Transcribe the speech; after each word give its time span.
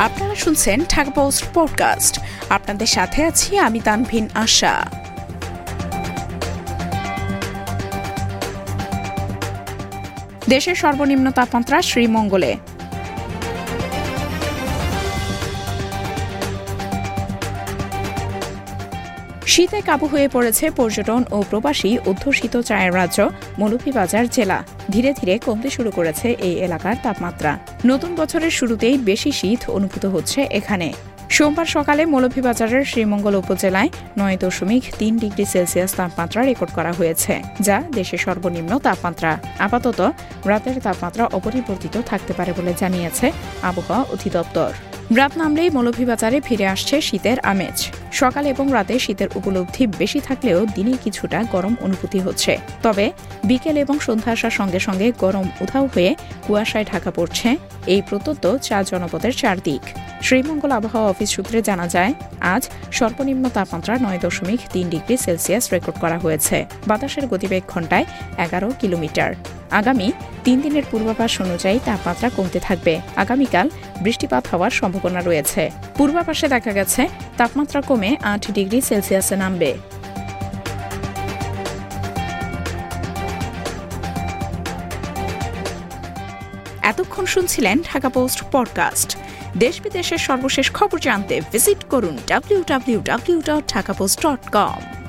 আপনারা 0.00 0.34
শুনছেন 0.34 0.84
Dhaka 0.88 1.10
post 1.10 1.44
podcast. 1.54 2.20
আপনাদের 2.50 2.86
সাথে 2.86 3.24
আছি 3.24 3.58
আমি 3.58 3.80
তানভিন 3.80 4.28
আশা। 4.34 4.90
দেশের 10.48 10.74
সর্বনিম্ন 10.74 11.30
তাপমাত্রা 11.30 11.82
শ্রীমঙ্গলে। 11.82 12.56
শীতে 19.52 19.78
কাবু 19.88 20.06
হয়ে 20.12 20.28
পড়েছে 20.34 20.64
পর্যটন 20.78 21.22
ও 21.36 21.38
প্রবাসী 21.50 21.90
অধ্যুষিত 22.10 22.54
চায়ের 22.68 22.92
রাজ্য, 22.98 23.18
মৌলভীবাজার 23.60 24.24
জেলা। 24.36 24.58
ধীরে 24.94 25.10
ধীরে 25.18 25.34
কমতে 25.46 25.68
শুরু 25.76 25.90
করেছে 25.98 26.26
এই 26.48 26.54
এলাকার 26.66 26.96
তাপমাত্রা। 27.04 27.52
নতুন 27.90 28.10
বছরের 28.20 28.52
শুরুতেই 28.58 28.96
বেশি 29.10 29.30
শীত 29.38 29.62
অনুভূত 29.76 30.04
হচ্ছে 30.14 30.40
এখানে। 30.58 30.88
সোমবার 31.36 31.68
সকালে 31.76 32.02
মৌলভীবাজারের 32.12 32.84
শ্রীমঙ্গল 32.90 33.34
উপজেলায় 33.42 33.90
নয় 34.20 34.36
দশমিক 34.44 34.84
তিন 34.98 35.12
ডিগ্রি 35.22 35.44
সেলসিয়াস 35.52 35.90
তাপমাত্রা 35.98 36.40
রেকর্ড 36.42 36.72
করা 36.78 36.92
হয়েছে, 36.98 37.32
যা 37.66 37.76
দেশের 37.98 38.20
সর্বনিম্ন 38.26 38.72
তাপমাত্রা। 38.86 39.30
আপাতত 39.66 40.00
রাতের 40.50 40.76
তাপমাত্রা 40.86 41.24
অপরিবর্তিত 41.38 41.94
থাকতে 42.10 42.32
পারে 42.38 42.52
বলে 42.58 42.72
জানিয়েছে 42.82 43.26
আবহাওয়া 43.68 43.98
অধিদপ্তর। 44.14 44.70
রাত 45.18 45.32
নামলেই 45.36 45.70
মৌলভীবাজারে 45.70 46.38
ফিরে 46.40 46.66
আসছে 46.66 46.96
শীতের 47.00 47.38
আমেজ। 47.52 47.76
সকাল 48.12 48.44
এবং 48.46 48.66
রাতে 48.72 48.94
শীতের 48.98 49.28
উপলব্ধি 49.34 49.82
বেশি 50.00 50.20
থাকলেও 50.20 50.58
দিনে 50.74 50.94
কিছুটা 51.04 51.38
গরম 51.52 51.74
অনুভূতি 51.80 52.18
হচ্ছে। 52.20 52.52
তবে 52.82 53.06
বিকেল 53.44 53.76
এবং 53.76 53.96
সন্ধ্যা 54.00 54.32
আসার 54.32 54.50
সঙ্গে 54.50 54.80
সঙ্গে 54.80 55.06
গরম 55.18 55.46
উধাও 55.60 55.86
হয়ে 55.86 56.10
কুয়াশায় 56.46 56.84
ঢাকা 56.84 57.10
পড়ছে 57.10 57.48
এই 57.86 58.00
প্রত্যন্ত 58.08 58.44
চার 58.56 58.82
জনপদের 58.84 59.32
চারদিক। 59.32 59.82
শ্রীমঙ্গল 60.22 60.70
আবহাওয়া 60.70 61.10
অফিস 61.10 61.30
সূত্রে 61.30 61.62
জানা 61.62 61.88
যায়, 61.88 62.12
আজ 62.40 62.68
সর্বনিম্ন 62.92 63.48
তাপমাত্রা 63.48 63.98
নয় 63.98 64.18
দশমিক 64.18 64.60
তিন 64.72 64.88
ডিগ্রি 64.88 65.16
সেলসিয়াস 65.16 65.72
রেকর্ড 65.72 66.00
করা 66.00 66.18
হয়েছে। 66.18 66.66
বাতাসের 66.86 67.26
গতিবেগ 67.26 67.62
ঘন্টায় 67.68 68.04
এগারো 68.38 68.72
কিলোমিটার। 68.80 69.34
আগামী 69.70 70.12
তিন 70.44 70.60
দিনের 70.60 70.82
পূর্বাভাস 70.90 71.40
অনুযায়ী 71.40 71.78
তাপমাত্রা 71.84 72.30
কমতে 72.36 72.60
থাকবে। 72.60 73.00
আগামীকাল 73.16 73.70
বৃষ্টিপাত 74.00 74.44
হওয়ার 74.52 74.70
সম্ভাবনা 74.70 75.20
রয়েছে। 75.20 75.70
পূর্বাভাসে 75.96 76.48
দেখা 76.48 76.72
গেছে, 76.72 77.08
তাপমাত্রা 77.36 77.80
কমে 77.80 78.16
আট 78.22 78.50
ডিগ্রি 78.50 78.80
সেলসিয়াসে 78.80 79.36
নামবে। 79.36 79.70
এতক্ষণ 86.82 87.24
শুনছিলেন 87.26 87.76
ঢাকা 87.92 88.08
পোস্ট 88.08 88.44
পডকাস্ট। 88.52 89.10
দেশ 89.58 89.74
বিদেশের 89.82 90.20
সর্বশেষ 90.28 90.66
খবর 90.70 90.98
জানতে 90.98 91.34
ভিজিট 91.52 91.80
করুন 91.88 92.14
W 92.26 92.60
W 92.66 92.98
W 93.00 93.38
dot 93.40 93.64
Dhaka 93.68 93.92
post 93.92 94.18
dot 94.26 94.42
com 94.50 94.99